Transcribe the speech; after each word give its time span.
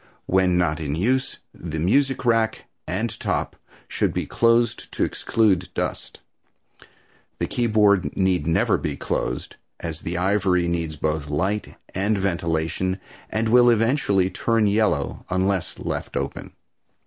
When 0.25 0.57
not 0.57 0.79
in 0.79 0.95
use 0.95 1.37
the 1.53 1.77
music 1.77 2.25
rack 2.25 2.65
and 2.87 3.19
top 3.19 3.55
should 3.87 4.15
be 4.15 4.25
closed 4.25 4.91
to 4.93 5.03
exclude 5.03 5.69
dust. 5.75 6.21
The 7.37 7.45
keyboard 7.45 8.17
need 8.17 8.47
never 8.47 8.79
be 8.79 8.95
closed, 8.97 9.57
as 9.79 10.01
the 10.01 10.17
ivory 10.17 10.67
needs 10.67 10.95
both 10.95 11.29
light 11.29 11.75
and 11.93 12.17
ventilation 12.17 12.99
and 13.29 13.49
will 13.49 13.69
eventually 13.69 14.31
turn 14.31 14.65
yellow 14.65 15.23
unless 15.29 15.77
left 15.77 16.17
open. 16.17 16.53